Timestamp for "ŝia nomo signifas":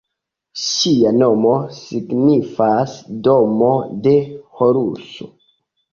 0.61-2.95